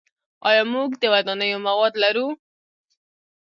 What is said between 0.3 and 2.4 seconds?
آیا موږ د ودانیو مواد لرو؟